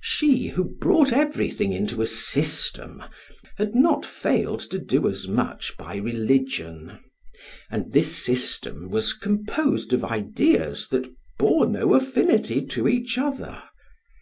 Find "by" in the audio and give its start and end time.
5.76-5.96